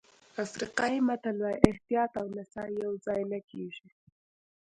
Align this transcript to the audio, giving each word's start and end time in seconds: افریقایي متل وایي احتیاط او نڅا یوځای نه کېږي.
افریقایي 0.43 0.99
متل 1.07 1.35
وایي 1.43 1.63
احتیاط 1.69 2.11
او 2.19 2.27
نڅا 2.35 2.63
یوځای 2.83 3.21
نه 3.31 3.39
کېږي. 3.49 3.87